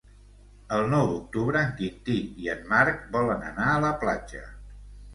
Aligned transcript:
El 0.77 0.85
nou 0.93 1.05
d'octubre 1.11 1.61
en 1.61 1.69
Quintí 1.83 2.17
i 2.47 2.51
en 2.57 2.67
Marc 2.75 3.07
volen 3.19 3.49
anar 3.55 3.71
a 3.77 3.81
la 3.89 3.97
platja. 4.05 4.47